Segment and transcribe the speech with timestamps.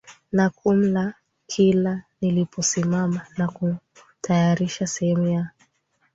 [0.31, 1.13] na kumla
[1.47, 5.49] Kila niliposimama na kutayarisha sehemu ya